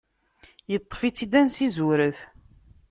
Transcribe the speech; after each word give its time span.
Iṭṭef-itt-id 0.75 1.33
ansi 1.39 1.67
zuret. 1.75 2.19